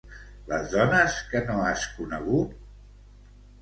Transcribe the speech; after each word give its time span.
Les 0.53 0.71
dones 0.71 1.19
que 1.35 1.43
no 1.51 1.61
has 1.69 1.87
conegut? 2.01 2.61